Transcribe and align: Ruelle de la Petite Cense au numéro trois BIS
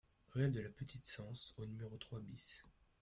Ruelle 0.33 0.51
de 0.53 0.61
la 0.61 0.71
Petite 0.71 1.05
Cense 1.05 1.53
au 1.59 1.65
numéro 1.67 1.95
trois 1.99 2.21
BIS 2.21 2.63